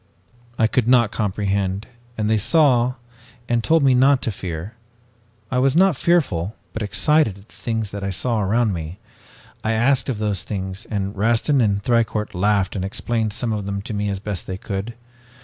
[0.57, 1.85] "I could not comprehend,
[2.17, 2.95] and they saw
[3.47, 4.73] and told me not to fear.
[5.51, 8.97] I was not fearful, but excited at the things that I saw around me.
[9.63, 13.79] I asked of those things and Rastin and Thicourt laughed and explained some of them
[13.83, 14.95] to me as best they could.